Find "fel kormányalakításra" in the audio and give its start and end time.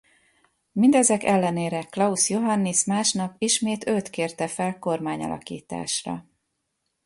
4.47-6.25